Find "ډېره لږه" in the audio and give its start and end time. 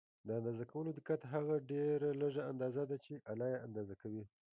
1.71-2.41